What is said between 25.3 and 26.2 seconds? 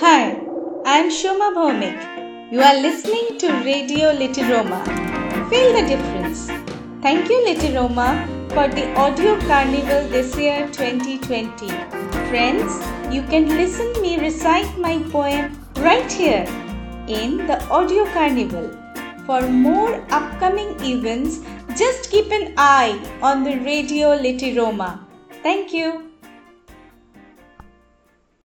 Thank you.